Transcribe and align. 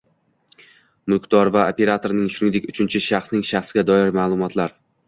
Mulkdor 1.13 1.51
va 1.57 1.67
operatorning, 1.75 2.33
shuningdek 2.37 2.69
uchinchi 2.75 3.05
shaxsning 3.11 3.49
shaxsga 3.53 3.87
doir 3.93 4.17
ma’lumotlar 4.21 4.81